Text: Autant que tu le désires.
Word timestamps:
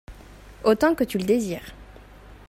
Autant 0.63 0.95
que 0.95 1.03
tu 1.03 1.19
le 1.19 1.25
désires. 1.25 1.75